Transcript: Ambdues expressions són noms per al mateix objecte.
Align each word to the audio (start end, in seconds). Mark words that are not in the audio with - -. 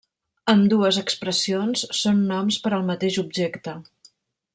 Ambdues 0.53 0.97
expressions 1.01 1.83
són 1.99 2.23
noms 2.31 2.57
per 2.65 2.73
al 2.79 2.87
mateix 2.89 3.19
objecte. 3.25 3.77